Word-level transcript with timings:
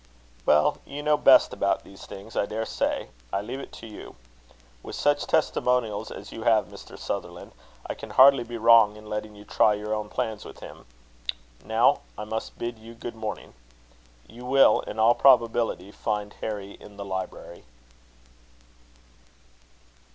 "Well, 0.47 0.79
you 0.83 1.03
know 1.03 1.15
best 1.15 1.53
about 1.53 1.83
these 1.83 2.07
things, 2.07 2.35
I 2.35 2.47
daresay. 2.47 3.09
I 3.31 3.41
leave 3.41 3.59
it 3.59 3.71
to 3.73 3.85
you. 3.85 4.15
With 4.81 4.95
such 4.95 5.27
testimonials 5.27 6.09
as 6.09 6.31
you 6.31 6.41
have, 6.41 6.65
Mr. 6.65 6.97
Sutherland, 6.97 7.51
I 7.85 7.93
can 7.93 8.09
hardly 8.09 8.43
be 8.43 8.57
wrong 8.57 8.95
in 8.95 9.05
letting 9.07 9.35
you 9.35 9.45
try 9.45 9.75
your 9.75 9.93
own 9.93 10.09
plans 10.09 10.43
with 10.43 10.59
him. 10.59 10.87
Now, 11.63 12.01
I 12.17 12.23
must 12.23 12.57
bid 12.57 12.79
you 12.79 12.95
good 12.95 13.13
morning. 13.13 13.53
You 14.27 14.43
will, 14.43 14.79
in 14.87 14.97
all 14.97 15.13
probability, 15.13 15.91
find 15.91 16.33
Harry 16.41 16.71
in 16.71 16.97
the 16.97 17.05
library." 17.05 17.63